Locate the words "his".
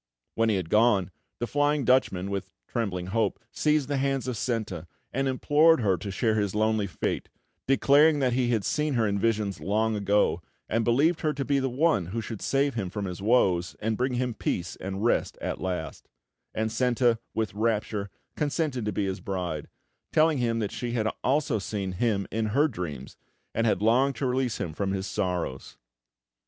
6.33-6.55, 13.05-13.21, 19.05-19.19, 24.93-25.05